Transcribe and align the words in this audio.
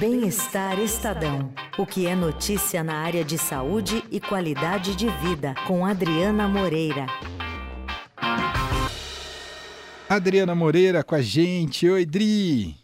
Bem-Estar 0.00 0.78
Estadão. 0.78 1.52
O 1.78 1.84
que 1.84 2.06
é 2.06 2.14
notícia 2.14 2.82
na 2.82 3.02
área 3.04 3.22
de 3.22 3.36
saúde 3.36 4.02
e 4.10 4.18
qualidade 4.18 4.96
de 4.96 5.10
vida, 5.18 5.54
com 5.66 5.84
Adriana 5.84 6.48
Moreira. 6.48 7.04
Adriana 10.08 10.54
Moreira 10.54 11.04
com 11.04 11.14
a 11.14 11.20
gente. 11.20 11.86
Oi, 11.86 12.06
Dri. 12.06 12.74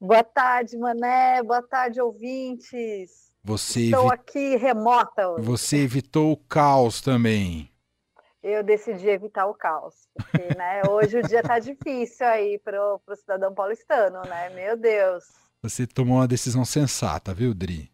Boa 0.00 0.24
tarde, 0.24 0.78
Mané. 0.78 1.42
Boa 1.42 1.62
tarde, 1.62 2.00
ouvintes. 2.00 3.30
Você 3.44 3.80
Estou 3.82 4.06
evi- 4.06 4.14
aqui 4.14 4.56
remota 4.56 5.28
hoje. 5.28 5.44
Você 5.44 5.76
evitou 5.82 6.32
o 6.32 6.36
caos 6.36 7.02
também. 7.02 7.70
Eu 8.42 8.62
decidi 8.64 9.08
evitar 9.08 9.46
o 9.46 9.52
caos. 9.54 9.94
Porque, 10.14 10.56
né, 10.56 10.80
hoje 10.88 11.18
o 11.18 11.22
dia 11.22 11.42
tá 11.42 11.58
difícil 11.60 12.26
aí 12.26 12.58
pro, 12.64 12.98
pro 13.04 13.14
cidadão 13.14 13.52
paulistano, 13.54 14.22
né? 14.22 14.48
Meu 14.50 14.74
Deus. 14.74 15.24
Você 15.62 15.86
tomou 15.86 16.18
uma 16.18 16.28
decisão 16.28 16.64
sensata, 16.64 17.34
viu, 17.34 17.52
Dri? 17.54 17.90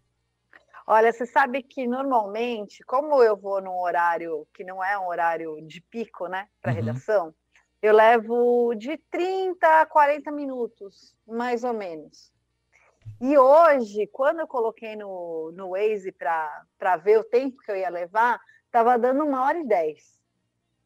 Olha, 0.87 1.13
você 1.13 1.25
sabe 1.27 1.63
que 1.63 1.87
normalmente, 1.87 2.83
como 2.85 3.23
eu 3.23 3.37
vou 3.37 3.61
num 3.63 3.79
horário 3.79 4.47
que 4.53 4.65
não 4.65 4.83
é 4.85 4.99
um 4.99 5.07
horário 5.07 5.61
de 5.67 5.81
pico, 5.81 6.27
né, 6.27 6.49
para 6.61 6.73
Uhum. 6.73 6.79
redação, 6.79 7.35
eu 7.81 7.95
levo 7.95 8.75
de 8.75 8.97
30 9.11 9.81
a 9.81 9.87
40 9.87 10.31
minutos, 10.31 11.15
mais 11.27 11.65
ou 11.65 11.73
menos. 11.73 12.33
E 13.21 13.39
hoje, 13.39 14.07
quando 14.09 14.41
eu 14.41 14.49
coloquei 14.49 14.97
no, 14.97 15.53
no 15.55 15.71
Waze 15.71 16.11
para 16.13 16.97
ver 16.97 17.19
o 17.19 17.25
tempo 17.25 17.57
que 17.63 17.71
eu 17.71 17.77
ia 17.77 17.89
levar, 17.89 18.41
estava 18.67 18.99
dando 18.99 19.25
uma 19.25 19.45
hora 19.45 19.59
e 19.59 19.67
dez. 19.67 20.21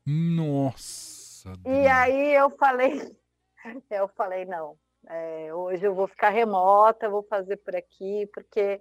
Nossa. 0.07 1.57
E 1.65 1.87
Dri. 1.87 1.89
aí 1.89 2.35
eu 2.35 2.51
falei, 2.51 3.17
eu 3.91 4.09
falei, 4.09 4.45
não, 4.45 4.79
é, 5.09 5.55
hoje 5.55 5.85
eu 5.87 5.95
vou 5.95 6.07
ficar 6.09 6.31
remota, 6.31 7.09
vou 7.09 7.23
fazer 7.25 7.57
por 7.59 7.75
aqui, 7.77 8.29
porque 8.33 8.81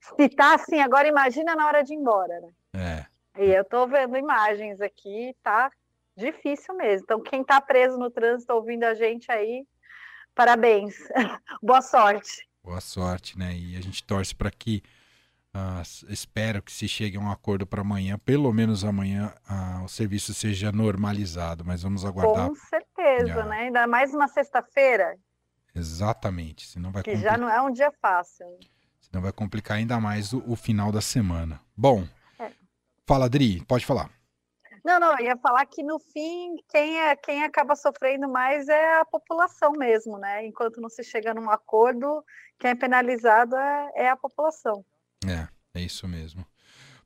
se 0.00 0.28
tá 0.28 0.54
assim, 0.54 0.80
agora 0.80 1.08
imagina 1.08 1.54
na 1.54 1.66
hora 1.66 1.82
de 1.82 1.92
ir 1.92 1.96
embora, 1.96 2.40
né? 2.40 3.06
É. 3.36 3.42
E 3.42 3.50
eu 3.50 3.64
tô 3.64 3.86
vendo 3.86 4.16
imagens 4.16 4.80
aqui, 4.80 5.34
tá 5.42 5.70
difícil 6.16 6.74
mesmo. 6.74 7.04
Então, 7.04 7.20
quem 7.20 7.44
tá 7.44 7.60
preso 7.60 7.98
no 7.98 8.10
trânsito 8.10 8.52
ouvindo 8.54 8.84
a 8.84 8.94
gente 8.94 9.30
aí, 9.30 9.66
parabéns, 10.34 10.96
boa 11.62 11.82
sorte. 11.82 12.46
Boa 12.64 12.80
sorte, 12.80 13.38
né? 13.38 13.52
E 13.54 13.76
a 13.76 13.80
gente 13.80 14.02
torce 14.04 14.34
para 14.34 14.50
que. 14.50 14.82
s- 15.80 16.06
espero 16.08 16.62
que 16.62 16.72
se 16.72 16.88
chegue 16.88 17.16
a 17.16 17.20
um 17.20 17.30
acordo 17.30 17.66
para 17.66 17.80
amanhã, 17.80 18.18
pelo 18.18 18.52
menos 18.52 18.84
amanhã, 18.84 19.32
ah, 19.48 19.82
o 19.84 19.88
serviço 19.88 20.34
seja 20.34 20.72
normalizado, 20.72 21.64
mas 21.64 21.82
vamos 21.82 22.04
aguardar. 22.04 22.48
Com 22.48 22.54
certeza, 22.54 23.44
né? 23.46 23.56
Ainda 23.62 23.86
mais 23.86 24.12
uma 24.14 24.28
sexta-feira, 24.28 25.16
Exatamente, 25.76 26.66
senão 26.66 26.90
vai, 26.90 27.02
que 27.02 27.16
já 27.16 27.36
não 27.36 27.48
é 27.48 27.60
um 27.60 27.70
dia 27.70 27.92
fácil. 28.00 28.46
senão 29.00 29.22
vai 29.22 29.32
complicar 29.32 29.76
ainda 29.76 30.00
mais 30.00 30.32
o, 30.32 30.42
o 30.46 30.56
final 30.56 30.90
da 30.90 31.00
semana. 31.00 31.60
Bom, 31.76 32.06
É. 32.38 32.50
fala, 33.06 33.28
Dri, 33.28 33.62
pode 33.66 33.84
falar. 33.84 34.10
Não, 34.84 35.00
não, 35.00 35.18
eu 35.18 35.26
ia 35.26 35.36
falar 35.36 35.66
que 35.66 35.82
no 35.82 35.98
fim, 35.98 36.54
quem, 36.68 36.98
é, 37.00 37.16
quem 37.16 37.42
acaba 37.42 37.74
sofrendo 37.74 38.28
mais 38.28 38.68
é 38.68 39.00
a 39.00 39.04
população 39.04 39.72
mesmo, 39.72 40.16
né? 40.16 40.46
Enquanto 40.46 40.80
não 40.80 40.88
se 40.88 41.02
chega 41.02 41.34
num 41.34 41.50
acordo, 41.50 42.24
quem 42.58 42.70
é 42.70 42.74
penalizado 42.74 43.56
é, 43.56 43.90
é 43.96 44.08
a 44.08 44.16
população. 44.16 44.84
É, 45.26 45.48
é 45.74 45.82
isso 45.82 46.06
mesmo. 46.06 46.46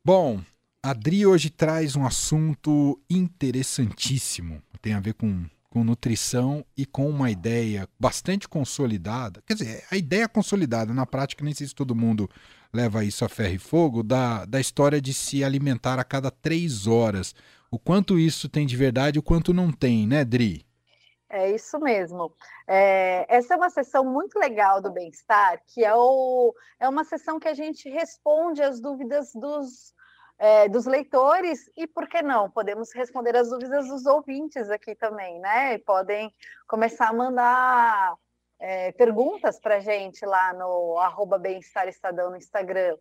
Bom, 0.05 0.43
a 0.83 0.93
Dri 0.93 1.25
hoje 1.27 1.49
traz 1.49 1.97
um 1.97 2.05
assunto 2.07 3.01
interessantíssimo. 3.09 4.63
Tem 4.83 4.93
a 4.93 5.01
ver 5.01 5.15
com, 5.15 5.47
com 5.71 5.85
nutrição 5.85 6.65
e 6.77 6.85
com 6.85 7.09
uma 7.09 7.31
ideia 7.31 7.89
bastante 7.99 8.49
consolidada. 8.49 9.41
Quer 9.47 9.55
dizer, 9.55 9.85
a 9.91 9.97
ideia 9.97 10.29
consolidada, 10.29 10.93
na 10.93 11.07
prática, 11.07 11.45
nem 11.45 11.55
sei 11.55 11.69
se 11.69 11.75
todo 11.75 11.95
mundo 11.95 12.29
leva 12.73 13.05
isso 13.05 13.25
a 13.25 13.29
ferro 13.29 13.55
e 13.55 13.59
fogo, 13.59 14.03
da, 14.03 14.45
da 14.45 14.61
história 14.61 15.01
de 15.01 15.15
se 15.15 15.45
alimentar 15.45 15.99
a 15.99 16.05
cada 16.05 16.31
três 16.31 16.89
horas. 16.89 17.35
O 17.71 17.79
quanto 17.79 18.19
isso 18.19 18.49
tem 18.49 18.67
de 18.67 18.77
verdade 18.77 19.19
e 19.19 19.21
o 19.21 19.23
quanto 19.23 19.55
não 19.55 19.71
tem, 19.71 20.07
né, 20.07 20.25
Dri? 20.25 20.67
É 21.29 21.55
isso 21.55 21.79
mesmo. 21.79 22.35
É, 22.67 23.25
essa 23.29 23.55
é 23.55 23.57
uma 23.57 23.71
sessão 23.71 24.05
muito 24.05 24.37
legal 24.37 24.83
do 24.83 24.91
bem-estar, 24.91 25.63
que 25.69 25.85
é, 25.85 25.95
o, 25.95 26.53
é 26.81 26.89
uma 26.89 27.05
sessão 27.05 27.39
que 27.39 27.47
a 27.47 27.55
gente 27.55 27.89
responde 27.89 28.61
às 28.61 28.81
dúvidas 28.81 29.31
dos, 29.33 29.95
é, 30.41 30.71
dos 30.71 30.87
leitores 30.87 31.71
e, 31.77 31.87
por 31.87 32.09
que 32.09 32.23
não, 32.23 32.51
podemos 32.51 32.95
responder 32.95 33.37
as 33.37 33.51
dúvidas 33.51 33.87
dos 33.89 34.07
ouvintes 34.07 34.71
aqui 34.71 34.95
também, 34.95 35.39
né? 35.39 35.75
E 35.75 35.79
podem 35.79 36.35
começar 36.67 37.09
a 37.09 37.13
mandar 37.13 38.15
é, 38.59 38.91
perguntas 38.93 39.61
para 39.61 39.77
a 39.77 39.81
gente 39.81 40.25
lá 40.25 40.55
no 40.55 40.99
arroba 40.99 41.39
bem-estar 41.39 41.87
estadão 41.89 42.31
no 42.31 42.39
Instagram. 42.39 42.97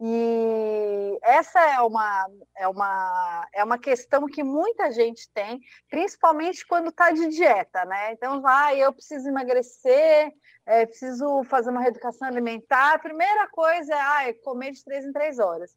E 0.00 1.18
essa 1.24 1.58
é 1.58 1.80
uma, 1.80 2.28
é, 2.56 2.68
uma, 2.68 3.48
é 3.52 3.64
uma 3.64 3.78
questão 3.78 4.26
que 4.26 4.44
muita 4.44 4.92
gente 4.92 5.28
tem, 5.32 5.60
principalmente 5.90 6.64
quando 6.64 6.90
está 6.90 7.10
de 7.10 7.26
dieta, 7.30 7.84
né? 7.84 8.12
Então, 8.12 8.40
vai, 8.40 8.78
eu 8.78 8.92
preciso 8.92 9.26
emagrecer, 9.28 10.32
é, 10.64 10.86
preciso 10.86 11.42
fazer 11.44 11.70
uma 11.70 11.80
reeducação 11.80 12.28
alimentar. 12.28 12.94
A 12.94 12.98
primeira 13.00 13.48
coisa 13.48 13.92
é, 13.92 14.00
ah, 14.00 14.28
é 14.28 14.32
comer 14.34 14.70
de 14.70 14.84
três 14.84 15.04
em 15.04 15.12
três 15.12 15.40
horas. 15.40 15.74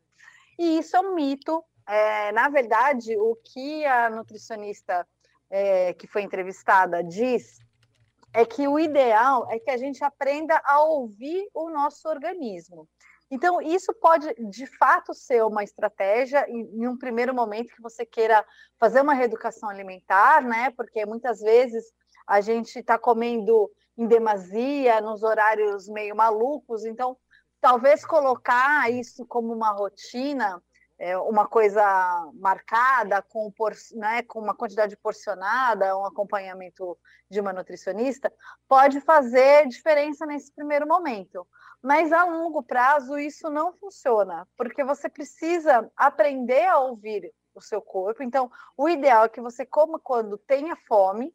E 0.59 0.77
isso 0.77 0.97
é 0.97 0.99
um 0.99 1.15
mito. 1.15 1.63
É, 1.87 2.33
na 2.33 2.49
verdade, 2.49 3.17
o 3.17 3.33
que 3.37 3.85
a 3.85 4.09
nutricionista 4.09 5.07
é, 5.49 5.93
que 5.93 6.05
foi 6.05 6.21
entrevistada 6.21 7.01
diz 7.01 7.59
é 8.33 8.45
que 8.45 8.67
o 8.67 8.77
ideal 8.77 9.49
é 9.49 9.57
que 9.57 9.71
a 9.71 9.77
gente 9.77 10.03
aprenda 10.03 10.61
a 10.65 10.83
ouvir 10.83 11.47
o 11.53 11.69
nosso 11.69 12.09
organismo. 12.09 12.89
Então, 13.31 13.61
isso 13.61 13.93
pode, 13.93 14.33
de 14.49 14.65
fato, 14.65 15.13
ser 15.13 15.45
uma 15.45 15.63
estratégia 15.63 16.45
em, 16.49 16.85
um 16.85 16.97
primeiro 16.97 17.33
momento 17.33 17.73
que 17.73 17.81
você 17.81 18.05
queira 18.05 18.45
fazer 18.77 18.99
uma 19.01 19.13
reeducação 19.13 19.69
alimentar, 19.69 20.41
né? 20.41 20.71
Porque 20.71 21.05
muitas 21.05 21.39
vezes 21.39 21.85
a 22.27 22.41
gente 22.41 22.79
está 22.79 22.99
comendo 22.99 23.71
em 23.97 24.07
demasia, 24.07 24.99
nos 24.99 25.23
horários 25.23 25.87
meio 25.87 26.15
malucos, 26.15 26.83
então 26.85 27.15
talvez 27.61 28.05
colocar 28.05 28.91
isso 28.91 29.25
como 29.25 29.53
uma 29.53 29.71
rotina, 29.71 30.61
é, 30.97 31.17
uma 31.17 31.47
coisa 31.47 31.81
marcada, 32.35 33.21
com, 33.21 33.51
né, 33.93 34.21
com 34.23 34.39
uma 34.39 34.53
quantidade 34.53 34.97
porcionada, 34.97 35.97
um 35.97 36.05
acompanhamento 36.05 36.97
de 37.29 37.39
uma 37.39 37.53
nutricionista, 37.53 38.31
pode 38.67 38.99
fazer 39.01 39.67
diferença 39.67 40.25
nesse 40.25 40.51
primeiro 40.53 40.85
momento. 40.85 41.47
Mas 41.81 42.11
a 42.11 42.25
longo 42.25 42.61
prazo 42.61 43.17
isso 43.17 43.49
não 43.49 43.71
funciona, 43.73 44.45
porque 44.57 44.83
você 44.83 45.07
precisa 45.07 45.89
aprender 45.95 46.65
a 46.65 46.79
ouvir 46.79 47.33
o 47.55 47.61
seu 47.61 47.81
corpo. 47.81 48.21
Então, 48.21 48.51
o 48.75 48.89
ideal 48.89 49.23
é 49.25 49.29
que 49.29 49.39
você 49.39 49.65
coma 49.65 49.99
quando 49.99 50.37
tenha 50.37 50.75
fome, 50.87 51.33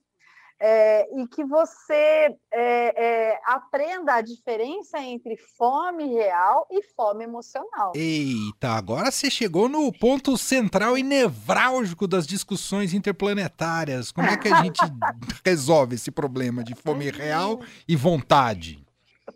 é, 0.60 1.06
e 1.20 1.26
que 1.26 1.44
você 1.44 2.34
é, 2.52 3.32
é, 3.32 3.40
aprenda 3.46 4.14
a 4.14 4.20
diferença 4.20 4.98
entre 5.00 5.36
fome 5.58 6.06
real 6.06 6.66
e 6.70 6.82
fome 6.94 7.24
emocional. 7.24 7.92
Eita, 7.94 8.68
agora 8.68 9.10
você 9.10 9.30
chegou 9.30 9.68
no 9.68 9.92
ponto 9.92 10.36
central 10.38 10.96
e 10.96 11.02
nevrálgico 11.02 12.06
das 12.06 12.26
discussões 12.26 12.94
interplanetárias. 12.94 14.12
Como 14.12 14.28
é 14.28 14.36
que 14.36 14.48
a 14.48 14.62
gente 14.62 14.80
resolve 15.44 15.96
esse 15.96 16.10
problema 16.10 16.62
de 16.62 16.74
fome 16.74 17.10
real 17.10 17.60
e 17.86 17.96
vontade? 17.96 18.83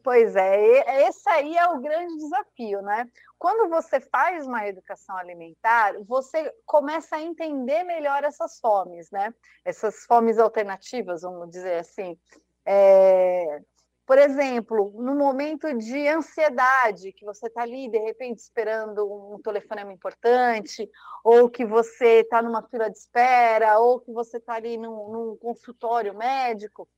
Pois 0.02 0.36
é, 0.36 1.06
esse 1.08 1.28
aí 1.28 1.56
é 1.56 1.66
o 1.68 1.80
grande 1.80 2.16
desafio, 2.16 2.82
né? 2.82 3.06
Quando 3.38 3.68
você 3.68 4.00
faz 4.00 4.46
uma 4.46 4.66
educação 4.66 5.16
alimentar, 5.16 5.94
você 6.04 6.52
começa 6.66 7.16
a 7.16 7.20
entender 7.22 7.84
melhor 7.84 8.24
essas 8.24 8.58
fomes, 8.60 9.10
né? 9.10 9.32
Essas 9.64 10.04
fomes 10.04 10.38
alternativas, 10.38 11.22
vamos 11.22 11.50
dizer 11.50 11.80
assim. 11.80 12.18
É... 12.66 13.60
Por 14.06 14.18
exemplo, 14.18 14.90
no 14.96 15.14
momento 15.14 15.72
de 15.76 16.08
ansiedade, 16.08 17.12
que 17.12 17.26
você 17.26 17.46
está 17.46 17.60
ali, 17.60 17.90
de 17.90 17.98
repente, 17.98 18.38
esperando 18.38 19.04
um 19.06 19.38
telefonema 19.42 19.92
importante, 19.92 20.90
ou 21.22 21.50
que 21.50 21.64
você 21.64 22.20
está 22.20 22.40
numa 22.40 22.62
fila 22.68 22.90
de 22.90 22.96
espera, 22.96 23.78
ou 23.78 24.00
que 24.00 24.10
você 24.10 24.38
está 24.38 24.54
ali 24.54 24.78
num, 24.78 25.10
num 25.12 25.36
consultório 25.36 26.16
médico, 26.16 26.88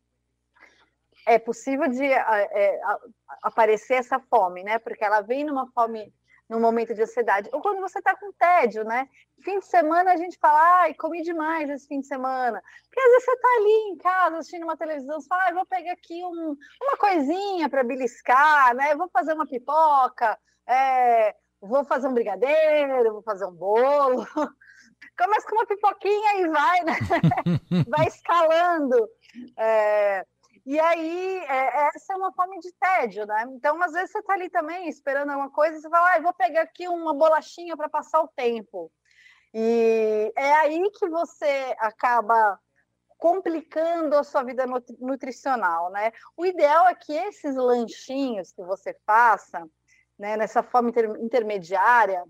é 1.26 1.38
possível 1.38 1.88
de 1.88 2.04
é, 2.04 2.80
aparecer 3.42 3.94
essa 3.94 4.18
fome, 4.18 4.62
né? 4.62 4.78
Porque 4.78 5.04
ela 5.04 5.20
vem 5.20 5.44
numa 5.44 5.66
fome, 5.72 6.12
num 6.48 6.60
momento 6.60 6.94
de 6.94 7.02
ansiedade. 7.02 7.48
Ou 7.52 7.60
quando 7.60 7.80
você 7.80 7.98
está 7.98 8.16
com 8.16 8.32
tédio, 8.32 8.84
né? 8.84 9.08
Fim 9.42 9.58
de 9.58 9.66
semana 9.66 10.12
a 10.12 10.16
gente 10.16 10.38
fala, 10.38 10.82
ai, 10.82 10.94
comi 10.94 11.22
demais 11.22 11.70
esse 11.70 11.86
fim 11.86 12.00
de 12.00 12.06
semana. 12.06 12.62
Porque 12.84 13.00
às 13.00 13.06
vezes 13.06 13.24
você 13.24 13.32
está 13.32 13.48
ali 13.56 13.92
em 13.92 13.96
casa 13.96 14.38
assistindo 14.38 14.64
uma 14.64 14.76
televisão, 14.76 15.20
você 15.20 15.28
fala, 15.28 15.48
ah, 15.48 15.54
vou 15.54 15.66
pegar 15.66 15.92
aqui 15.92 16.22
um, 16.24 16.56
uma 16.82 16.96
coisinha 16.98 17.68
para 17.68 17.84
beliscar, 17.84 18.74
né? 18.74 18.94
Vou 18.94 19.08
fazer 19.08 19.32
uma 19.32 19.46
pipoca, 19.46 20.38
é, 20.66 21.34
vou 21.60 21.84
fazer 21.84 22.08
um 22.08 22.14
brigadeiro, 22.14 23.12
vou 23.12 23.22
fazer 23.22 23.46
um 23.46 23.52
bolo. 23.52 24.26
Começa 25.18 25.46
com 25.48 25.56
uma 25.56 25.66
pipoquinha 25.66 26.40
e 26.40 26.48
vai, 26.48 26.84
né? 26.84 26.92
vai 27.88 28.06
escalando. 28.06 29.08
É, 29.56 30.26
E 30.66 30.78
aí, 30.78 31.38
é, 31.48 31.88
essa 31.94 32.12
é 32.12 32.16
uma 32.16 32.32
fome 32.32 32.58
de 32.60 32.72
tédio, 32.72 33.26
né? 33.26 33.44
Então, 33.50 33.82
às 33.82 33.92
vezes, 33.92 34.12
você 34.12 34.18
está 34.18 34.34
ali 34.34 34.50
também 34.50 34.88
esperando 34.88 35.30
alguma 35.30 35.50
coisa 35.50 35.76
e 35.76 35.80
você 35.80 35.88
fala, 35.88 36.14
ah, 36.14 36.20
vou 36.20 36.34
pegar 36.34 36.62
aqui 36.62 36.86
uma 36.88 37.14
bolachinha 37.14 37.76
para 37.76 37.88
passar 37.88 38.20
o 38.20 38.28
tempo. 38.28 38.90
E 39.52 40.32
é 40.36 40.52
aí 40.52 40.90
que 40.92 41.08
você 41.08 41.74
acaba 41.78 42.58
complicando 43.18 44.16
a 44.16 44.24
sua 44.24 44.42
vida 44.42 44.64
nutricional, 44.98 45.90
né? 45.90 46.12
O 46.36 46.46
ideal 46.46 46.88
é 46.88 46.94
que 46.94 47.12
esses 47.12 47.54
lanchinhos 47.54 48.52
que 48.52 48.62
você 48.62 48.94
faça, 49.06 49.68
né, 50.18 50.36
nessa 50.36 50.62
fome 50.62 50.90
inter 50.90 51.10
intermediária, 51.20 52.24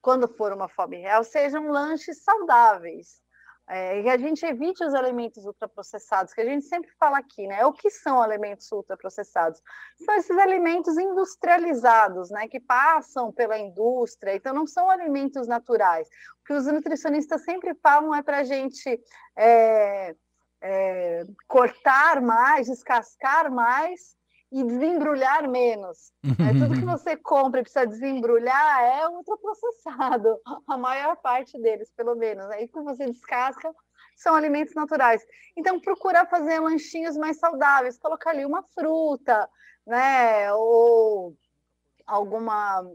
quando 0.00 0.26
for 0.26 0.52
uma 0.52 0.68
fome 0.68 0.96
real, 0.96 1.22
sejam 1.22 1.68
lanches 1.68 2.22
saudáveis, 2.24 3.22
é, 3.68 4.02
que 4.02 4.08
a 4.08 4.18
gente 4.18 4.44
evite 4.44 4.84
os 4.84 4.94
alimentos 4.94 5.44
ultraprocessados, 5.44 6.34
que 6.34 6.40
a 6.40 6.44
gente 6.44 6.66
sempre 6.66 6.90
fala 6.98 7.18
aqui, 7.18 7.46
né? 7.46 7.64
O 7.64 7.72
que 7.72 7.90
são 7.90 8.20
alimentos 8.20 8.70
ultraprocessados? 8.72 9.60
São 10.04 10.14
esses 10.16 10.36
alimentos 10.36 10.96
industrializados, 10.98 12.30
né? 12.30 12.48
Que 12.48 12.60
passam 12.60 13.32
pela 13.32 13.58
indústria, 13.58 14.34
então 14.34 14.52
não 14.52 14.66
são 14.66 14.90
alimentos 14.90 15.46
naturais. 15.46 16.08
O 16.42 16.44
que 16.44 16.52
os 16.52 16.66
nutricionistas 16.66 17.44
sempre 17.44 17.74
falam 17.74 18.14
é 18.14 18.22
para 18.22 18.38
a 18.38 18.44
gente 18.44 19.00
é, 19.36 20.14
é, 20.60 21.24
cortar 21.46 22.20
mais, 22.20 22.66
descascar 22.66 23.50
mais 23.50 24.16
e 24.52 24.62
desembrulhar 24.62 25.48
menos. 25.48 26.12
É, 26.22 26.52
tudo 26.58 26.78
que 26.78 26.84
você 26.84 27.16
compra 27.16 27.60
e 27.60 27.62
precisa 27.62 27.86
desembrulhar 27.86 28.82
é 28.82 29.08
ultraprocessado, 29.08 30.38
a 30.68 30.76
maior 30.76 31.16
parte 31.16 31.58
deles, 31.60 31.90
pelo 31.96 32.14
menos. 32.14 32.48
Aí 32.50 32.68
que 32.68 32.80
você 32.80 33.06
descasca 33.06 33.74
são 34.16 34.34
alimentos 34.34 34.74
naturais. 34.74 35.22
Então, 35.56 35.80
procurar 35.80 36.28
fazer 36.28 36.60
lanchinhos 36.60 37.16
mais 37.16 37.38
saudáveis, 37.38 37.98
colocar 37.98 38.30
ali 38.30 38.44
uma 38.44 38.62
fruta, 38.74 39.48
né, 39.86 40.52
ou 40.52 41.34
alguma 42.06 42.86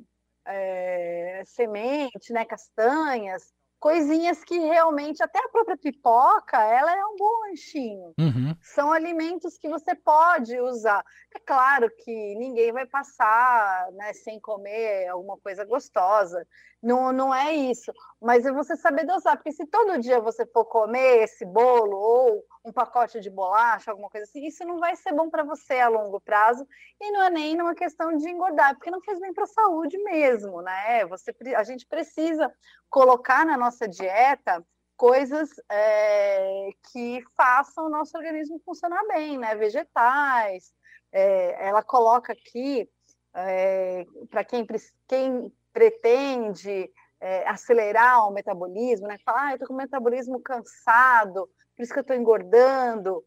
é, 0.45 1.43
semente, 1.45 2.31
né, 2.31 2.45
castanhas, 2.45 3.51
coisinhas 3.79 4.43
que 4.43 4.57
realmente, 4.57 5.21
até 5.21 5.39
a 5.39 5.49
própria 5.49 5.77
pipoca, 5.77 6.57
ela 6.63 6.91
é 6.91 7.05
um 7.05 7.15
bom 7.15 7.47
lanchinho. 7.47 8.13
Uhum. 8.19 8.55
São 8.61 8.91
alimentos 8.91 9.57
que 9.57 9.69
você 9.69 9.95
pode 9.95 10.59
usar. 10.59 11.03
É 11.35 11.39
claro 11.39 11.89
que 12.03 12.35
ninguém 12.35 12.71
vai 12.71 12.85
passar 12.85 13.91
né, 13.93 14.13
sem 14.13 14.39
comer 14.39 15.07
alguma 15.07 15.37
coisa 15.37 15.63
gostosa. 15.65 16.45
Não, 16.81 17.11
não 17.11 17.33
é 17.33 17.53
isso. 17.53 17.91
Mas 18.21 18.45
é 18.45 18.51
você 18.51 18.75
saber 18.75 19.05
dosar, 19.05 19.35
porque 19.35 19.51
se 19.51 19.65
todo 19.65 19.99
dia 19.99 20.19
você 20.19 20.45
for 20.45 20.65
comer 20.65 21.23
esse 21.23 21.45
bolo 21.45 21.97
ou 21.97 22.43
um 22.63 22.71
pacote 22.71 23.19
de 23.19 23.29
bolacha, 23.29 23.91
alguma 23.91 24.09
coisa 24.09 24.25
assim, 24.25 24.45
isso 24.45 24.65
não 24.65 24.77
vai 24.77 24.95
ser 24.95 25.13
bom 25.13 25.29
para 25.29 25.43
você 25.43 25.79
a 25.79 25.87
longo 25.87 26.19
prazo 26.19 26.67
e 26.99 27.11
não 27.11 27.23
é 27.23 27.29
nem 27.29 27.59
uma 27.61 27.73
questão 27.73 28.15
de 28.17 28.29
engordar, 28.29 28.75
porque 28.75 28.91
não 28.91 29.01
faz 29.01 29.19
bem 29.19 29.33
para 29.33 29.45
a 29.45 29.47
saúde 29.47 29.97
mesmo, 30.03 30.61
né? 30.61 31.05
Você, 31.05 31.33
a 31.55 31.63
gente 31.63 31.85
precisa 31.85 32.51
colocar 32.89 33.45
na 33.45 33.57
nossa 33.57 33.66
dieta 33.87 34.63
coisas 34.97 35.49
é, 35.69 36.69
que 36.91 37.23
façam 37.35 37.85
o 37.85 37.89
nosso 37.89 38.17
organismo 38.17 38.59
funcionar 38.65 39.05
bem, 39.07 39.37
né? 39.37 39.55
Vegetais. 39.55 40.73
É, 41.11 41.67
ela 41.67 41.83
coloca 41.83 42.33
aqui 42.33 42.89
é, 43.33 44.05
para 44.29 44.43
quem, 44.43 44.65
quem 45.07 45.53
pretende 45.71 46.91
é, 47.21 47.47
acelerar 47.47 48.27
o 48.27 48.33
metabolismo, 48.33 49.07
né? 49.07 49.17
Falar, 49.23 49.45
ah, 49.45 49.51
eu 49.51 49.53
estou 49.55 49.67
com 49.67 49.73
o 49.75 49.77
metabolismo 49.77 50.41
cansado, 50.41 51.47
por 51.75 51.83
isso 51.83 51.93
que 51.93 51.99
eu 51.99 52.01
estou 52.01 52.15
engordando. 52.15 53.23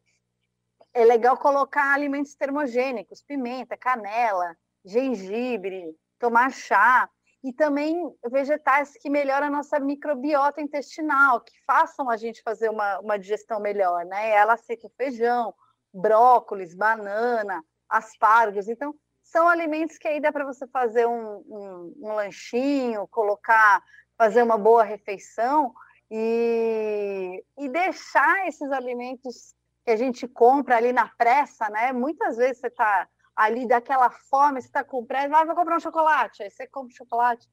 É 0.92 1.04
legal 1.04 1.37
colocar 1.38 1.94
alimentos 1.94 2.34
termogênicos, 2.34 3.22
pimenta, 3.22 3.76
canela, 3.76 4.56
gengibre, 4.84 5.96
tomar 6.19 6.50
chá, 6.50 7.08
e 7.42 7.52
também 7.52 8.14
vegetais 8.31 8.92
que 9.00 9.08
melhoram 9.08 9.46
a 9.46 9.50
nossa 9.50 9.78
microbiota 9.81 10.60
intestinal, 10.60 11.40
que 11.40 11.52
façam 11.66 12.10
a 12.10 12.16
gente 12.16 12.42
fazer 12.42 12.69
uma, 12.69 13.00
uma 13.00 13.19
digestão 13.19 13.58
melhor, 13.58 14.04
né? 14.04 14.31
Ela 14.31 14.54
aceita 14.54 14.87
o 14.87 14.92
feijão, 14.96 15.54
brócolis, 15.92 16.75
banana, 16.75 17.64
aspargos. 17.88 18.69
Então, 18.69 18.94
são 19.22 19.48
alimentos 19.48 19.96
que 19.96 20.06
aí 20.06 20.20
dá 20.20 20.31
para 20.31 20.44
você 20.44 20.66
fazer 20.66 21.06
um, 21.06 21.37
um, 21.46 21.94
um, 22.02 22.12
lanchinho, 22.14 23.08
colocar, 23.08 23.82
fazer 24.19 24.42
uma 24.42 24.58
boa 24.58 24.82
refeição 24.82 25.72
e, 26.10 27.42
e 27.56 27.69
deixar 27.69 28.46
esses 28.48 28.70
alimentos 28.70 29.54
que 29.84 29.92
a 29.92 29.96
gente 29.96 30.28
compra 30.28 30.76
ali 30.76 30.92
na 30.92 31.08
pressa, 31.16 31.70
né? 31.70 31.92
Muitas 31.92 32.37
vezes 32.37 32.58
você 32.58 32.66
está 32.66 33.08
ali 33.40 33.66
daquela 33.66 34.10
fome, 34.10 34.60
você 34.60 34.69
está 34.69 34.84
com 34.84 35.02
pressa, 35.02 35.31
vai, 35.31 35.46
vai 35.46 35.56
comprar 35.56 35.78
um 35.78 35.81
chocolate, 35.81 36.42
aí 36.42 36.50
você 36.50 36.66
compra 36.66 36.94
chocolate. 36.94 37.48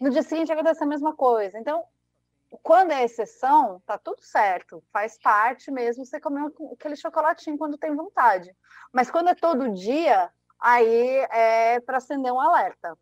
No 0.00 0.10
dia 0.10 0.22
seguinte 0.24 0.50
acontece 0.50 0.82
a 0.82 0.86
mesma 0.86 1.14
coisa. 1.14 1.56
Então, 1.60 1.84
quando 2.60 2.90
é 2.90 3.04
exceção, 3.04 3.80
tá 3.86 3.96
tudo 3.96 4.20
certo, 4.20 4.82
faz 4.92 5.16
parte 5.22 5.70
mesmo 5.70 6.04
você 6.04 6.18
comer 6.18 6.50
aquele 6.72 6.96
chocolatinho 6.96 7.56
quando 7.56 7.78
tem 7.78 7.94
vontade. 7.94 8.52
Mas 8.92 9.12
quando 9.12 9.28
é 9.28 9.34
todo 9.34 9.72
dia, 9.74 10.28
aí 10.60 11.24
é 11.30 11.78
para 11.78 11.98
acender 11.98 12.32
um 12.32 12.40
alerta. 12.40 12.98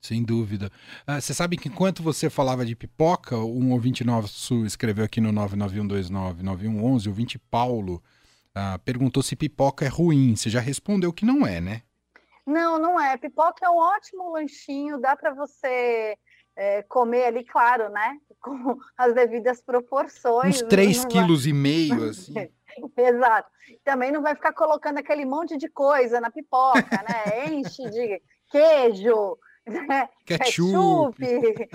Sem 0.00 0.22
dúvida. 0.22 0.70
Ah, 1.04 1.20
você 1.20 1.34
sabe 1.34 1.56
que 1.56 1.68
enquanto 1.68 2.00
você 2.00 2.30
falava 2.30 2.64
de 2.64 2.76
pipoca, 2.76 3.36
um 3.36 3.72
ouvinte 3.72 4.04
nosso 4.04 4.64
escreveu 4.64 5.04
aqui 5.04 5.20
no 5.20 5.32
991299111, 5.32 7.06
o 7.06 7.08
ouvinte 7.08 7.38
Paulo, 7.40 8.00
ah, 8.54 8.78
perguntou 8.84 9.22
se 9.22 9.34
pipoca 9.34 9.84
é 9.84 9.88
ruim. 9.88 10.36
Você 10.36 10.50
já 10.50 10.60
respondeu 10.60 11.12
que 11.12 11.24
não 11.24 11.46
é, 11.46 11.60
né? 11.60 11.82
Não, 12.46 12.78
não 12.78 13.00
é. 13.00 13.16
Pipoca 13.16 13.64
é 13.64 13.70
um 13.70 13.76
ótimo 13.76 14.32
lanchinho, 14.32 15.00
dá 15.00 15.16
para 15.16 15.32
você 15.32 16.16
é, 16.56 16.82
comer 16.82 17.24
ali, 17.24 17.44
claro, 17.44 17.88
né? 17.88 18.18
Com 18.40 18.78
as 18.96 19.14
devidas 19.14 19.62
proporções. 19.62 20.62
Uns 20.62 20.68
3,5 20.68 21.08
quilos 21.08 21.46
e 21.46 21.52
meio, 21.52 22.10
assim. 22.10 22.34
Exato. 22.96 23.50
Também 23.84 24.10
não 24.10 24.22
vai 24.22 24.34
ficar 24.34 24.52
colocando 24.52 24.98
aquele 24.98 25.24
monte 25.24 25.56
de 25.56 25.68
coisa 25.68 26.20
na 26.20 26.30
pipoca, 26.30 26.82
né? 26.82 27.46
Enche 27.52 27.88
de 27.90 28.22
queijo, 28.50 29.38
né? 29.66 30.08
ketchup. 30.26 31.16
ketchup. 31.18 31.68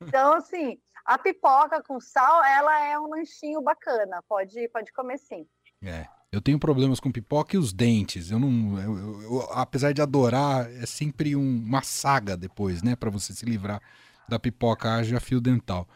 então, 0.00 0.34
assim, 0.34 0.78
a 1.04 1.18
pipoca 1.18 1.82
com 1.82 2.00
sal, 2.00 2.44
ela 2.44 2.84
é 2.86 2.98
um 2.98 3.08
lanchinho 3.08 3.60
bacana. 3.62 4.22
Pode, 4.28 4.68
pode 4.68 4.92
comer 4.92 5.18
sim. 5.18 5.46
É. 5.84 6.06
Eu 6.32 6.40
tenho 6.40 6.60
problemas 6.60 7.00
com 7.00 7.10
pipoca 7.10 7.56
e 7.56 7.58
os 7.58 7.72
dentes. 7.72 8.30
Eu 8.30 8.38
não, 8.38 8.78
eu, 8.78 8.98
eu, 8.98 9.22
eu, 9.22 9.48
apesar 9.52 9.92
de 9.92 10.00
adorar, 10.00 10.70
é 10.70 10.86
sempre 10.86 11.34
um, 11.34 11.64
uma 11.64 11.82
saga 11.82 12.36
depois, 12.36 12.82
né, 12.82 12.94
para 12.94 13.10
você 13.10 13.32
se 13.32 13.44
livrar 13.44 13.82
da 14.28 14.38
pipoca 14.38 14.94
haja 14.94 15.18
fio 15.18 15.40
dental. 15.40 15.88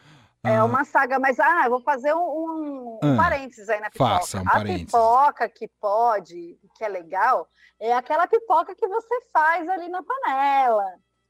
É 0.43 0.57
ah, 0.57 0.65
uma 0.65 0.83
saga, 0.83 1.17
mas 1.17 1.39
ah, 1.39 1.63
eu 1.65 1.71
vou 1.71 1.81
fazer 1.81 2.13
um, 2.13 2.19
um, 2.19 2.99
um 3.01 3.13
ah, 3.13 3.15
parênteses 3.15 3.69
aí 3.69 3.79
na 3.79 3.89
pipoca. 3.89 4.15
Faça 4.15 4.41
um 4.41 4.47
a 4.47 4.63
pipoca 4.63 5.49
que 5.49 5.67
pode, 5.79 6.59
que 6.75 6.83
é 6.83 6.87
legal, 6.87 7.47
é 7.79 7.93
aquela 7.93 8.27
pipoca 8.27 8.75
que 8.75 8.87
você 8.87 9.21
faz 9.33 9.67
ali 9.67 9.87
na 9.87 10.03
panela. 10.03 10.85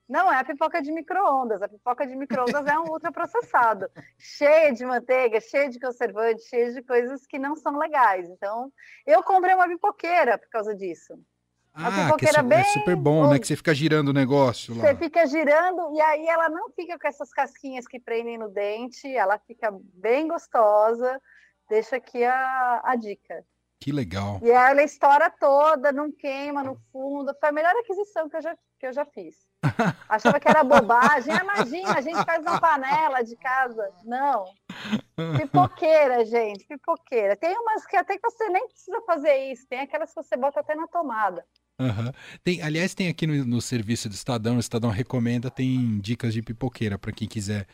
Não 0.07 0.31
é 0.31 0.37
a 0.37 0.43
pipoca 0.43 0.81
de 0.81 0.91
micro-ondas. 0.91 1.61
A 1.61 1.67
pipoca 1.67 2.05
de 2.05 2.15
micro-ondas 2.15 2.65
é 2.67 2.77
um 2.77 2.91
ultraprocessado, 2.91 3.89
cheia 4.17 4.71
de 4.71 4.85
manteiga, 4.85 5.41
cheia 5.41 5.69
de 5.69 5.79
conservante, 5.79 6.43
cheia 6.43 6.71
de 6.71 6.81
coisas 6.83 7.25
que 7.25 7.39
não 7.39 7.55
são 7.55 7.77
legais. 7.77 8.29
Então, 8.29 8.71
eu 9.05 9.23
comprei 9.23 9.55
uma 9.55 9.67
pipoqueira 9.67 10.37
por 10.37 10.49
causa 10.49 10.75
disso. 10.75 11.19
A 11.73 11.87
ah, 11.87 11.91
pipoqueira 11.91 12.33
que 12.35 12.39
é, 12.39 12.43
bem... 12.43 12.59
é 12.59 12.63
super 12.63 12.95
bom, 12.95 13.29
né? 13.29 13.37
Que 13.37 13.47
você 13.47 13.55
fica 13.55 13.73
girando 13.73 14.09
o 14.09 14.13
negócio 14.13 14.75
lá. 14.75 14.81
Você 14.81 14.95
fica 14.95 15.25
girando 15.27 15.93
e 15.93 15.99
aí 15.99 16.25
ela 16.25 16.49
não 16.49 16.69
fica 16.69 16.97
com 16.97 17.07
essas 17.07 17.31
casquinhas 17.31 17.85
que 17.85 17.99
prendem 17.99 18.37
no 18.37 18.47
dente, 18.47 19.13
ela 19.13 19.37
fica 19.39 19.73
bem 19.93 20.27
gostosa. 20.27 21.21
Deixa 21.69 21.97
aqui 21.97 22.23
a, 22.23 22.81
a 22.83 22.95
dica. 22.95 23.43
Que 23.79 23.91
legal. 23.91 24.39
E 24.41 24.49
ela 24.49 24.81
estoura 24.83 25.29
toda, 25.29 25.91
não 25.91 26.11
queima 26.11 26.63
no 26.63 26.75
fundo. 26.91 27.35
Foi 27.39 27.49
a 27.49 27.51
melhor 27.51 27.73
aquisição 27.75 28.29
que 28.29 28.37
eu 28.37 28.41
já, 28.41 28.55
que 28.79 28.87
eu 28.87 28.93
já 28.93 29.05
fiz. 29.05 29.35
Achava 30.09 30.39
que 30.39 30.47
era 30.47 30.63
bobagem. 30.63 31.33
Ah, 31.33 31.43
imagina, 31.43 31.97
a 31.97 32.01
gente 32.01 32.23
faz 32.23 32.41
uma 32.41 32.59
panela 32.59 33.23
de 33.23 33.35
casa. 33.35 33.91
Não. 34.03 34.45
Pipoqueira, 35.37 36.25
gente, 36.25 36.65
pipoqueira. 36.65 37.35
Tem 37.35 37.55
umas 37.57 37.85
que 37.85 37.95
até 37.95 38.17
que 38.17 38.29
você 38.29 38.49
nem 38.49 38.67
precisa 38.67 39.01
fazer 39.05 39.51
isso. 39.51 39.67
Tem 39.67 39.81
aquelas 39.81 40.09
que 40.09 40.15
você 40.15 40.35
bota 40.35 40.59
até 40.59 40.75
na 40.75 40.87
tomada. 40.87 41.45
Uhum. 41.79 42.11
Tem, 42.43 42.61
aliás, 42.61 42.93
tem 42.93 43.09
aqui 43.09 43.27
no, 43.27 43.45
no 43.45 43.61
serviço 43.61 44.07
do 44.07 44.15
Estadão, 44.15 44.55
o 44.55 44.59
Estadão 44.59 44.89
recomenda, 44.89 45.51
tem 45.51 45.99
dicas 45.99 46.33
de 46.33 46.41
pipoqueira 46.41 46.97
para 46.97 47.11
quem 47.11 47.27
quiser 47.27 47.67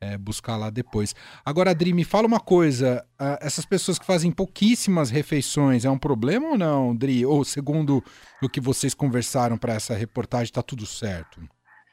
é, 0.00 0.16
buscar 0.16 0.56
lá 0.56 0.70
depois. 0.70 1.14
Agora, 1.44 1.70
Adri, 1.70 1.92
me 1.92 2.04
fala 2.04 2.26
uma 2.26 2.40
coisa: 2.40 3.06
uh, 3.20 3.38
essas 3.40 3.64
pessoas 3.64 3.98
que 3.98 4.06
fazem 4.06 4.30
pouquíssimas 4.30 5.10
refeições 5.10 5.84
é 5.84 5.90
um 5.90 5.98
problema 5.98 6.48
ou 6.48 6.58
não, 6.58 6.90
Adri? 6.90 7.24
Ou 7.24 7.44
segundo 7.44 8.02
o 8.42 8.48
que 8.48 8.60
vocês 8.60 8.94
conversaram 8.94 9.56
para 9.56 9.74
essa 9.74 9.94
reportagem, 9.94 10.46
está 10.46 10.62
tudo 10.62 10.86
certo? 10.86 11.40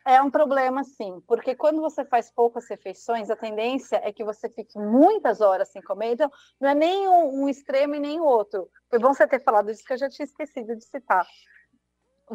É 0.06 0.22
um 0.22 0.30
problema, 0.30 0.84
sim, 0.84 1.22
porque 1.26 1.56
quando 1.56 1.80
você 1.80 2.04
faz 2.04 2.30
poucas 2.30 2.68
refeições, 2.68 3.30
a 3.30 3.38
tendência 3.38 4.02
é 4.04 4.12
que 4.12 4.24
você 4.24 4.50
fique 4.50 4.78
muitas 4.78 5.40
horas 5.40 5.70
sem 5.70 5.82
comer. 5.82 6.12
Então, 6.12 6.30
não 6.60 6.70
é 6.70 6.76
nem 6.76 7.08
um, 7.08 7.44
um 7.44 7.50
extremo 7.50 7.96
e 7.96 8.02
nem 8.02 8.20
o 8.20 8.26
outro. 8.26 8.70
Foi 8.90 9.00
bom 9.00 9.14
você 9.14 9.26
ter 9.26 9.42
falado 9.42 9.72
isso, 9.72 9.84
que 9.84 9.94
eu 9.94 9.98
já 9.98 10.10
tinha 10.10 10.26
esquecido 10.26 10.76
de 10.76 10.84
citar. 10.84 11.26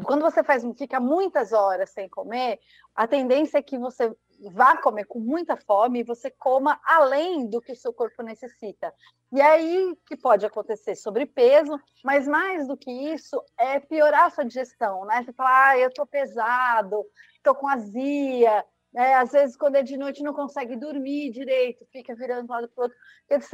Quando 0.05 0.23
você 0.23 0.43
faz, 0.43 0.65
fica 0.79 0.99
muitas 0.99 1.53
horas 1.53 1.91
sem 1.91 2.09
comer, 2.09 2.59
a 2.95 3.07
tendência 3.07 3.59
é 3.59 3.63
que 3.63 3.79
você 3.79 4.15
vá 4.53 4.77
comer 4.77 5.05
com 5.05 5.19
muita 5.19 5.57
fome 5.57 6.01
e 6.01 6.05
você 6.05 6.31
coma 6.31 6.81
além 6.85 7.49
do 7.49 7.61
que 7.61 7.73
o 7.73 7.77
seu 7.77 7.93
corpo 7.93 8.23
necessita. 8.23 8.93
E 9.33 9.41
aí 9.41 9.97
que 10.07 10.17
pode 10.17 10.47
acontecer 10.47 10.95
sobrepeso, 10.95 11.79
mas 12.05 12.27
mais 12.27 12.67
do 12.67 12.77
que 12.77 12.91
isso 12.91 13.43
é 13.59 13.81
piorar 13.81 14.27
a 14.27 14.31
sua 14.31 14.45
digestão, 14.45 15.05
né? 15.05 15.23
Você 15.23 15.33
fala, 15.33 15.71
ah, 15.71 15.79
eu 15.79 15.93
tô 15.93 16.07
pesado, 16.07 17.05
tô 17.43 17.55
com 17.55 17.69
azia, 17.69 18.65
é, 18.97 19.15
às 19.15 19.33
vezes, 19.33 19.57
quando 19.57 19.77
é 19.77 19.83
de 19.83 19.99
noite, 19.99 20.23
não 20.23 20.33
consegue 20.33 20.75
dormir 20.75 21.31
direito, 21.31 21.87
fica 21.93 22.15
virando 22.15 22.47
de 22.47 22.51
um 22.51 22.55
lado 22.55 22.69
para 22.69 22.81
o 22.81 22.85
outro. 22.85 22.99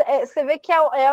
É, 0.06 0.24
você 0.24 0.44
vê 0.44 0.58
que 0.58 0.72
é, 0.72 0.76
é, 0.76 1.10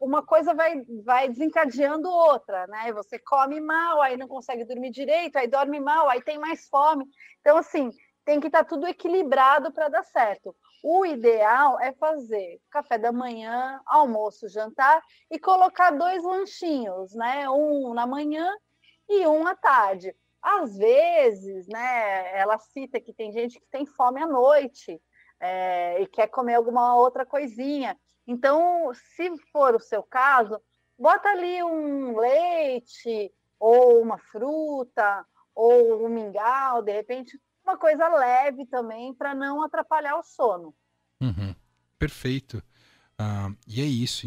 uma 0.00 0.24
coisa 0.26 0.52
vai, 0.52 0.82
vai 1.04 1.28
desencadeando 1.28 2.08
outra, 2.10 2.66
né? 2.66 2.92
Você 2.92 3.18
come 3.18 3.60
mal, 3.60 4.02
aí 4.02 4.16
não 4.16 4.26
consegue 4.26 4.64
dormir 4.64 4.90
direito, 4.90 5.36
aí 5.36 5.46
dorme 5.46 5.78
mal, 5.78 6.10
aí 6.10 6.20
tem 6.20 6.36
mais 6.36 6.66
fome. 6.68 7.06
Então, 7.40 7.56
assim, 7.56 7.90
tem 8.24 8.40
que 8.40 8.46
estar 8.46 8.64
tá 8.64 8.68
tudo 8.68 8.86
equilibrado 8.86 9.72
para 9.72 9.88
dar 9.88 10.02
certo. 10.04 10.54
O 10.82 11.04
ideal 11.04 11.80
é 11.80 11.92
fazer 11.92 12.60
café 12.70 12.98
da 12.98 13.12
manhã, 13.12 13.80
almoço, 13.86 14.48
jantar 14.48 15.02
e 15.30 15.38
colocar 15.38 15.90
dois 15.90 16.22
lanchinhos, 16.22 17.14
né? 17.14 17.48
Um 17.48 17.94
na 17.94 18.06
manhã 18.06 18.50
e 19.08 19.26
um 19.26 19.46
à 19.46 19.54
tarde. 19.54 20.14
Às 20.42 20.76
vezes, 20.76 21.66
né, 21.68 22.38
ela 22.38 22.58
cita 22.58 23.00
que 23.00 23.14
tem 23.14 23.32
gente 23.32 23.58
que 23.58 23.66
tem 23.70 23.86
fome 23.86 24.22
à 24.22 24.26
noite 24.26 25.00
é, 25.40 26.02
e 26.02 26.06
quer 26.06 26.26
comer 26.28 26.54
alguma 26.54 26.96
outra 26.96 27.24
coisinha. 27.24 27.98
Então, 28.26 28.92
se 28.94 29.34
for 29.50 29.74
o 29.74 29.80
seu 29.80 30.02
caso, 30.02 30.60
bota 30.98 31.28
ali 31.30 31.62
um 31.62 32.18
leite 32.18 33.32
ou 33.58 34.02
uma 34.02 34.18
fruta 34.18 35.24
ou 35.54 36.04
um 36.04 36.08
mingau, 36.08 36.82
de 36.82 36.92
repente, 36.92 37.40
uma 37.64 37.76
coisa 37.76 38.08
leve 38.08 38.66
também 38.66 39.14
para 39.14 39.34
não 39.34 39.62
atrapalhar 39.62 40.16
o 40.16 40.22
sono. 40.22 40.74
Uhum. 41.20 41.54
Perfeito. 41.98 42.62
Ah, 43.18 43.50
e 43.66 43.80
é 43.80 43.84
isso. 43.84 44.26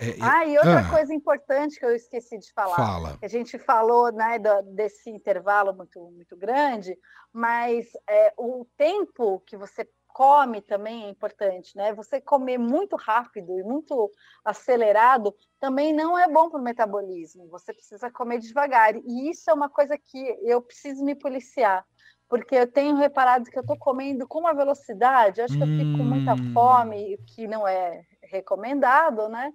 É, 0.00 0.10
é, 0.10 0.16
ah, 0.20 0.46
e 0.46 0.56
outra 0.56 0.80
ah, 0.80 0.90
coisa 0.90 1.14
importante 1.14 1.78
que 1.78 1.84
eu 1.84 1.94
esqueci 1.94 2.38
de 2.38 2.52
falar. 2.52 2.76
Fala. 2.76 3.18
A 3.22 3.28
gente 3.28 3.58
falou 3.58 4.12
né, 4.12 4.38
do, 4.38 4.62
desse 4.74 5.10
intervalo 5.10 5.74
muito, 5.74 5.98
muito 6.10 6.36
grande, 6.36 6.96
mas 7.32 7.86
é, 8.08 8.32
o 8.36 8.66
tempo 8.76 9.40
que 9.40 9.56
você 9.56 9.88
come 10.08 10.60
também 10.60 11.04
é 11.04 11.08
importante, 11.08 11.76
né? 11.76 11.94
Você 11.94 12.20
comer 12.20 12.58
muito 12.58 12.96
rápido 12.96 13.58
e 13.58 13.62
muito 13.62 14.10
acelerado 14.44 15.34
também 15.60 15.92
não 15.92 16.18
é 16.18 16.28
bom 16.28 16.50
para 16.50 16.60
o 16.60 16.62
metabolismo. 16.62 17.48
Você 17.48 17.72
precisa 17.72 18.10
comer 18.10 18.40
devagar. 18.40 18.96
E 18.96 19.30
isso 19.30 19.50
é 19.50 19.54
uma 19.54 19.68
coisa 19.68 19.96
que 19.96 20.18
eu 20.42 20.60
preciso 20.60 21.04
me 21.04 21.14
policiar 21.14 21.86
porque 22.28 22.54
eu 22.54 22.70
tenho 22.70 22.96
reparado 22.96 23.50
que 23.50 23.58
eu 23.58 23.62
estou 23.62 23.78
comendo 23.78 24.28
com 24.28 24.40
uma 24.40 24.52
velocidade, 24.52 25.40
acho 25.40 25.56
que 25.56 25.62
eu 25.62 25.66
fico 25.66 25.98
com 25.98 26.04
muita 26.04 26.34
hum. 26.34 26.52
fome, 26.52 27.18
que 27.26 27.46
não 27.46 27.66
é 27.66 28.02
recomendado, 28.22 29.28
né? 29.28 29.52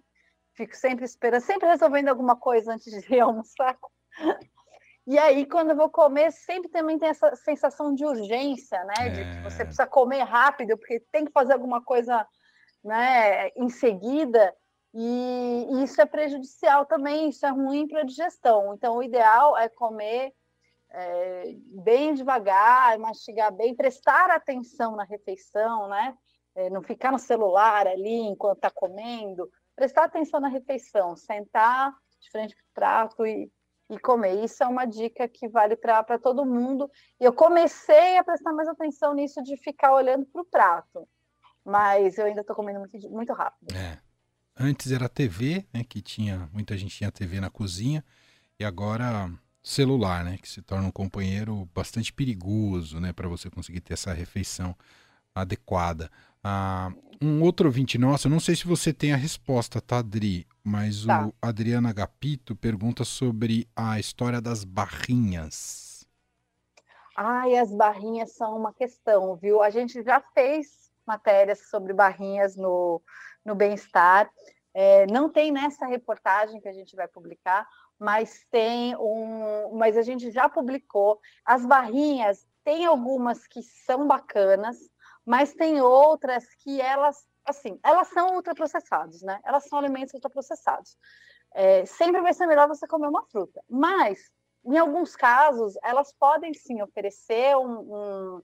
Fico 0.56 0.76
sempre 0.76 1.06
esperando, 1.06 1.42
sempre 1.42 1.68
resolvendo 1.68 2.10
alguma 2.10 2.36
coisa 2.36 2.74
antes 2.74 3.04
de 3.04 3.20
almoçar. 3.20 3.78
E 5.06 5.20
aí, 5.20 5.46
quando 5.46 5.72
eu 5.72 5.76
vou 5.76 5.90
comer, 5.90 6.32
sempre 6.32 6.70
também 6.70 6.98
tem 6.98 7.10
essa 7.10 7.36
sensação 7.36 7.94
de 7.94 8.06
urgência, 8.06 8.84
né? 8.86 9.10
De 9.10 9.24
que 9.24 9.44
você 9.44 9.62
é. 9.62 9.66
precisa 9.66 9.86
comer 9.86 10.24
rápido, 10.24 10.78
porque 10.78 11.00
tem 11.12 11.26
que 11.26 11.32
fazer 11.32 11.54
alguma 11.54 11.84
coisa 11.84 12.26
né, 12.84 13.50
em 13.50 13.70
seguida. 13.70 14.54
E, 14.94 15.68
e 15.72 15.84
isso 15.84 16.00
é 16.02 16.06
prejudicial 16.06 16.86
também, 16.86 17.30
isso 17.30 17.46
é 17.46 17.50
ruim 17.50 17.88
para 17.88 18.02
a 18.02 18.06
digestão. 18.06 18.74
Então, 18.74 18.98
o 18.98 19.04
ideal 19.04 19.58
é 19.58 19.68
comer 19.68 20.32
é, 20.94 21.56
bem 21.84 22.14
devagar, 22.14 22.98
mastigar 23.00 23.52
bem, 23.52 23.76
prestar 23.76 24.30
atenção 24.30 24.96
na 24.96 25.04
refeição, 25.04 25.90
né? 25.90 26.16
É, 26.56 26.70
não 26.70 26.84
ficar 26.84 27.12
no 27.12 27.18
celular 27.18 27.88
ali 27.88 28.20
enquanto 28.28 28.58
está 28.58 28.70
comendo, 28.70 29.50
prestar 29.76 30.04
atenção 30.04 30.40
na 30.40 30.48
refeição, 30.48 31.16
sentar 31.16 31.92
de 32.22 32.30
frente 32.30 32.56
para 32.56 32.64
o 32.64 32.74
prato 32.76 33.26
e, 33.26 33.52
e 33.90 33.98
comer. 33.98 34.44
Isso 34.44 34.64
é 34.64 34.68
uma 34.68 34.86
dica 34.86 35.28
que 35.28 35.48
vale 35.48 35.76
para 35.76 36.20
todo 36.20 36.46
mundo. 36.46 36.90
E 37.20 37.26
eu 37.26 37.34
comecei 37.34 38.18
a 38.18 38.24
prestar 38.24 38.54
mais 38.54 38.68
atenção 38.68 39.16
nisso 39.16 39.42
de 39.42 39.58
ficar 39.58 39.94
olhando 39.96 40.28
para 40.28 40.42
o 40.42 40.46
prato, 40.46 41.10
mas 41.66 42.20
eu 42.20 42.26
ainda 42.26 42.42
estou 42.42 42.56
comendo 42.56 42.80
muito, 42.80 43.10
muito 43.10 43.34
rápido. 43.34 43.76
É. 43.76 44.00
Antes 44.56 44.92
era 44.92 45.10
TV, 45.10 45.66
né, 45.74 45.84
que 45.84 46.04
tinha 46.04 46.48
muita 46.54 46.78
gente 46.78 46.96
tinha 46.96 47.12
TV 47.12 47.40
na 47.40 47.50
cozinha, 47.50 48.06
e 48.60 48.64
agora 48.64 49.28
celular, 49.64 50.26
né, 50.26 50.38
que 50.38 50.48
se 50.48 50.62
torna 50.62 50.88
um 50.88 50.92
companheiro 50.92 51.68
bastante 51.74 52.12
perigoso, 52.12 53.00
né, 53.00 53.14
para 53.14 53.30
você 53.30 53.50
conseguir 53.50 53.80
ter 53.80 53.94
essa 53.94 54.14
refeição 54.14 54.76
adequada. 55.34 56.12
Ah, 56.44 56.92
um 57.22 57.42
outro 57.42 57.68
ouvinte 57.68 57.98
nosso, 57.98 58.30
não 58.30 58.40
sei 58.40 58.56
se 58.56 58.68
você 58.68 58.92
tem 58.92 59.14
a 59.14 59.18
resposta, 59.18 59.80
tá, 59.80 60.00
Adri? 60.00 60.46
Mas 60.62 61.06
tá. 61.06 61.28
o 61.28 61.34
Adriano 61.42 61.88
Agapito 61.88 62.56
pergunta 62.56 63.06
sobre 63.06 63.68
a 63.74 63.98
história 63.98 64.42
das 64.42 64.66
barrinhas. 64.66 66.06
Ai, 67.16 67.56
as 67.56 67.72
barrinhas 67.72 68.32
são 68.32 68.58
uma 68.58 68.74
questão, 68.74 69.36
viu? 69.36 69.62
A 69.62 69.70
gente 69.70 70.04
já 70.04 70.20
fez 70.34 70.92
matérias 71.06 71.70
sobre 71.70 71.94
barrinhas 71.94 72.58
no, 72.58 73.02
no 73.46 73.56
bem-estar. 73.56 74.30
É, 74.74 75.06
não 75.08 75.30
tem 75.30 75.52
nessa 75.52 75.86
reportagem 75.86 76.60
que 76.60 76.68
a 76.68 76.74
gente 76.74 76.96
vai 76.96 77.08
publicar, 77.08 77.68
mas 78.00 78.46
tem 78.52 78.96
um. 78.98 79.76
Mas 79.76 79.98
a 79.98 80.02
gente 80.02 80.32
já 80.32 80.50
publicou. 80.50 81.20
As 81.46 81.66
barrinhas, 81.66 82.46
tem 82.64 82.86
algumas 82.86 83.46
que 83.48 83.62
são 83.62 84.08
bacanas, 84.08 84.78
mas 85.26 85.54
tem 85.54 85.82
outras 85.82 86.46
que 86.56 86.82
elas, 86.82 87.26
assim, 87.46 87.80
elas 87.84 88.08
são 88.10 88.36
ultraprocessados, 88.36 89.22
né? 89.22 89.40
Elas 89.44 89.68
são 89.68 89.80
alimentos 89.80 90.14
ultraprocessados. 90.14 90.98
É, 91.54 91.86
sempre 91.86 92.22
vai 92.22 92.34
ser 92.34 92.48
melhor 92.48 92.68
você 92.68 92.88
comer 92.88 93.08
uma 93.08 93.24
fruta, 93.26 93.64
mas 93.70 94.32
em 94.66 94.78
alguns 94.78 95.16
casos 95.16 95.76
elas 95.84 96.12
podem 96.14 96.54
sim 96.54 96.82
oferecer 96.82 97.56
um, 97.58 97.80
um, 97.80 98.42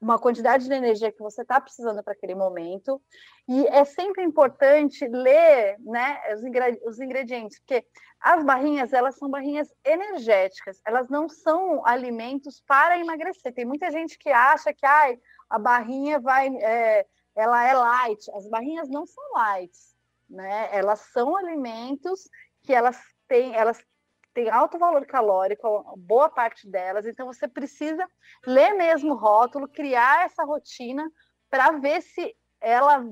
uma 0.00 0.18
quantidade 0.18 0.66
de 0.66 0.72
energia 0.72 1.12
que 1.12 1.22
você 1.22 1.42
está 1.42 1.60
precisando 1.60 2.02
para 2.02 2.14
aquele 2.14 2.34
momento. 2.34 3.00
E 3.46 3.66
é 3.66 3.84
sempre 3.84 4.24
importante 4.24 5.06
ler 5.06 5.76
né, 5.80 6.20
os, 6.86 6.98
ingredientes, 6.98 7.58
porque 7.58 7.84
as 8.18 8.42
barrinhas, 8.42 8.92
elas 8.92 9.16
são 9.16 9.28
barrinhas 9.28 9.68
energéticas, 9.84 10.80
elas 10.86 11.08
não 11.08 11.28
são 11.28 11.84
alimentos 11.86 12.62
para 12.66 12.98
emagrecer. 12.98 13.52
Tem 13.52 13.64
muita 13.64 13.90
gente 13.90 14.18
que 14.18 14.30
acha 14.30 14.72
que 14.72 14.86
ai, 14.86 15.18
a 15.50 15.58
barrinha 15.58 16.18
vai, 16.18 16.48
é, 16.48 17.06
ela 17.36 17.62
é 17.66 17.74
light. 17.74 18.30
As 18.34 18.48
barrinhas 18.48 18.88
não 18.88 19.04
são 19.04 19.22
light, 19.34 19.76
né? 20.28 20.68
Elas 20.72 21.00
são 21.12 21.36
alimentos 21.36 22.28
que 22.62 22.72
elas 22.72 22.98
têm, 23.28 23.54
elas 23.54 23.82
tem 24.32 24.48
alto 24.48 24.78
valor 24.78 25.04
calórico, 25.06 25.94
boa 25.96 26.28
parte 26.28 26.68
delas, 26.68 27.06
então 27.06 27.26
você 27.26 27.48
precisa 27.48 28.06
ler 28.46 28.74
mesmo 28.74 29.12
o 29.12 29.16
rótulo, 29.16 29.68
criar 29.68 30.24
essa 30.24 30.44
rotina 30.44 31.10
para 31.48 31.72
ver 31.72 32.00
se 32.00 32.34
ela 32.60 33.04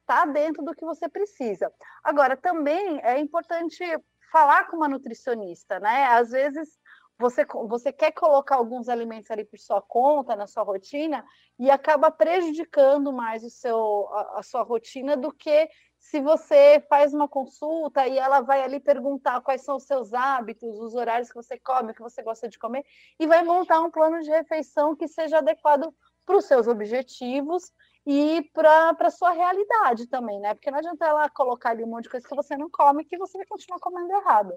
está 0.00 0.24
dentro 0.24 0.64
do 0.64 0.74
que 0.74 0.84
você 0.84 1.08
precisa. 1.08 1.72
Agora, 2.02 2.36
também 2.36 3.00
é 3.02 3.18
importante 3.18 3.84
falar 4.30 4.68
com 4.68 4.76
uma 4.76 4.88
nutricionista, 4.88 5.80
né? 5.80 6.06
Às 6.06 6.30
vezes 6.30 6.78
você, 7.18 7.44
você 7.68 7.92
quer 7.92 8.12
colocar 8.12 8.56
alguns 8.56 8.88
alimentos 8.88 9.30
ali 9.30 9.44
por 9.44 9.58
sua 9.58 9.80
conta, 9.80 10.36
na 10.36 10.46
sua 10.46 10.62
rotina, 10.62 11.24
e 11.58 11.70
acaba 11.70 12.10
prejudicando 12.10 13.12
mais 13.12 13.42
o 13.42 13.50
seu, 13.50 14.08
a, 14.12 14.40
a 14.40 14.42
sua 14.42 14.62
rotina 14.62 15.16
do 15.16 15.32
que 15.32 15.68
se 16.10 16.20
você 16.20 16.80
faz 16.88 17.12
uma 17.12 17.26
consulta 17.26 18.06
e 18.06 18.16
ela 18.16 18.40
vai 18.40 18.62
ali 18.62 18.78
perguntar 18.78 19.40
quais 19.40 19.62
são 19.62 19.76
os 19.76 19.84
seus 19.84 20.14
hábitos, 20.14 20.78
os 20.78 20.94
horários 20.94 21.28
que 21.28 21.34
você 21.34 21.58
come, 21.58 21.90
o 21.90 21.94
que 21.94 22.00
você 22.00 22.22
gosta 22.22 22.48
de 22.48 22.58
comer, 22.60 22.84
e 23.18 23.26
vai 23.26 23.42
montar 23.42 23.80
um 23.80 23.90
plano 23.90 24.22
de 24.22 24.30
refeição 24.30 24.94
que 24.94 25.08
seja 25.08 25.38
adequado 25.38 25.92
para 26.24 26.36
os 26.36 26.44
seus 26.44 26.68
objetivos 26.68 27.72
e 28.06 28.48
para 28.52 28.94
a 29.00 29.10
sua 29.10 29.32
realidade 29.32 30.06
também, 30.06 30.38
né? 30.38 30.54
Porque 30.54 30.70
não 30.70 30.78
adianta 30.78 31.04
ela 31.04 31.28
colocar 31.28 31.70
ali 31.70 31.82
um 31.82 31.88
monte 31.88 32.04
de 32.04 32.10
coisa 32.10 32.28
que 32.28 32.36
você 32.36 32.56
não 32.56 32.70
come 32.70 33.04
que 33.04 33.18
você 33.18 33.36
vai 33.38 33.46
continuar 33.48 33.80
comendo 33.80 34.12
errado. 34.12 34.54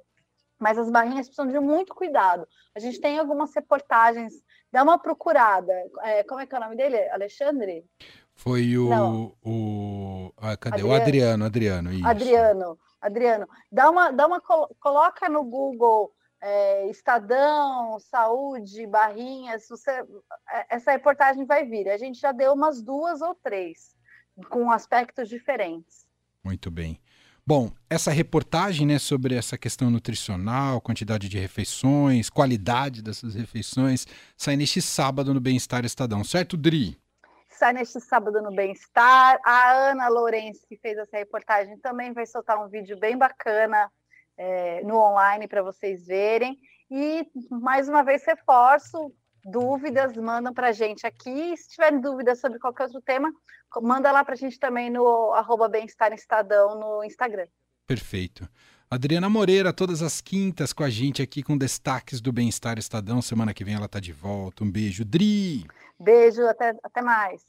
Mas 0.60 0.78
as 0.78 0.92
barrinhas 0.92 1.28
precisam 1.28 1.48
de 1.48 1.60
muito 1.60 1.96
cuidado. 1.96 2.48
A 2.76 2.80
gente 2.80 3.02
tem 3.02 3.18
algumas 3.18 3.56
reportagens, 3.56 4.34
dá 4.72 4.84
uma 4.84 5.00
procurada. 5.00 5.74
É, 6.02 6.24
como 6.26 6.42
é 6.42 6.46
que 6.46 6.54
é 6.54 6.58
o 6.60 6.62
nome 6.62 6.76
dele? 6.76 7.10
Alexandre? 7.10 7.86
Foi 8.40 8.78
o. 8.78 9.36
o 9.44 10.34
ah, 10.38 10.56
cadê? 10.56 10.78
Adriano. 10.78 10.90
O 10.90 10.96
Adriano, 10.96 11.46
Adriano. 11.46 11.94
Isso. 11.94 12.08
Adriano, 12.08 12.80
Adriano. 13.02 13.48
Dá 13.70 13.90
uma, 13.90 14.12
dá 14.12 14.26
uma, 14.26 14.40
coloca 14.40 15.28
no 15.28 15.44
Google 15.44 16.14
é, 16.42 16.90
Estadão, 16.90 18.00
Saúde, 18.00 18.88
Barrinhas, 18.88 19.68
você, 19.68 19.92
é, 19.92 20.68
essa 20.70 20.92
reportagem 20.92 21.44
vai 21.46 21.66
vir. 21.66 21.90
A 21.90 21.98
gente 21.98 22.18
já 22.18 22.32
deu 22.32 22.54
umas 22.54 22.82
duas 22.82 23.20
ou 23.20 23.36
três, 23.36 23.94
com 24.50 24.72
aspectos 24.72 25.28
diferentes. 25.28 26.08
Muito 26.42 26.72
bem. 26.72 26.98
Bom, 27.46 27.70
essa 27.90 28.10
reportagem 28.10 28.88
né, 28.88 29.00
sobre 29.00 29.36
essa 29.36 29.58
questão 29.58 29.90
nutricional, 29.90 30.80
quantidade 30.80 31.28
de 31.28 31.38
refeições, 31.38 32.30
qualidade 32.30 33.02
dessas 33.02 33.36
refeições, 33.36 34.08
sai 34.38 34.56
neste 34.56 34.82
sábado 34.82 35.34
no 35.34 35.42
Bem-Estar 35.42 35.84
Estadão, 35.84 36.24
certo, 36.24 36.56
Dri? 36.56 36.98
Sai 37.60 37.74
neste 37.74 38.00
sábado 38.00 38.42
no 38.42 38.56
Bem-Estar. 38.56 39.38
A 39.44 39.90
Ana 39.90 40.08
Lourenço, 40.08 40.66
que 40.66 40.78
fez 40.78 40.98
essa 40.98 41.18
reportagem, 41.18 41.78
também 41.80 42.14
vai 42.14 42.26
soltar 42.26 42.58
um 42.58 42.70
vídeo 42.70 42.98
bem 42.98 43.18
bacana 43.18 43.92
é, 44.38 44.82
no 44.86 44.96
online 44.96 45.46
para 45.46 45.62
vocês 45.62 46.08
verem. 46.08 46.58
E, 46.90 47.28
mais 47.52 47.90
uma 47.90 48.02
vez, 48.02 48.24
reforço, 48.26 49.14
dúvidas, 49.44 50.16
mandam 50.16 50.54
para 50.54 50.70
a 50.70 50.72
gente 50.72 51.06
aqui. 51.06 51.58
Se 51.58 51.72
tiverem 51.72 52.00
dúvidas 52.00 52.40
sobre 52.40 52.60
qualquer 52.60 52.84
outro 52.86 53.02
tema, 53.02 53.30
manda 53.82 54.10
lá 54.10 54.24
para 54.24 54.36
a 54.36 54.38
gente 54.38 54.58
também 54.58 54.90
no 54.90 55.34
Bem-Estar 55.70 56.14
Estadão 56.14 56.80
no 56.80 57.04
Instagram. 57.04 57.48
Perfeito. 57.86 58.48
Adriana 58.90 59.30
Moreira, 59.30 59.74
todas 59.74 60.02
as 60.02 60.22
quintas 60.22 60.72
com 60.72 60.84
a 60.84 60.90
gente 60.90 61.22
aqui 61.22 61.44
com 61.44 61.58
destaques 61.58 62.22
do 62.22 62.32
Bem-Estar 62.32 62.80
Estadão. 62.80 63.22
Semana 63.22 63.54
que 63.54 63.66
vem 63.66 63.76
ela 63.76 63.86
está 63.86 64.00
de 64.00 64.14
volta. 64.14 64.64
Um 64.64 64.72
beijo. 64.72 65.04
Dri! 65.04 65.66
Beijo, 66.00 66.46
até, 66.48 66.70
até 66.84 67.02
mais. 67.02 67.46